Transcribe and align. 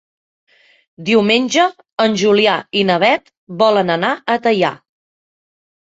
Diumenge 1.09 1.67
en 2.07 2.17
Julià 2.23 2.57
i 2.83 2.85
na 2.91 2.99
Beth 3.07 3.31
volen 3.63 3.99
anar 4.01 4.15
a 4.37 4.43
Teià. 4.49 4.77